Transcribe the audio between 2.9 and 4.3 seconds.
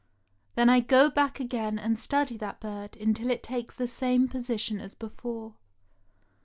until it takes the same